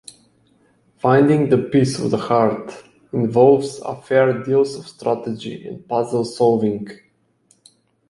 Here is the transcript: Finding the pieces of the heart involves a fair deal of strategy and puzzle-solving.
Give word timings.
Finding 0.97 1.49
the 1.49 1.59
pieces 1.59 2.03
of 2.05 2.09
the 2.09 2.17
heart 2.17 2.73
involves 3.13 3.77
a 3.81 3.95
fair 4.01 4.43
deal 4.43 4.61
of 4.61 4.87
strategy 4.87 5.63
and 5.67 5.87
puzzle-solving. 5.87 6.87